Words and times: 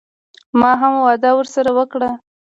ما 0.59 0.71
هم 0.81 0.93
وعده 1.05 1.31
ورسره 1.37 1.71
وکړه. 1.79 2.09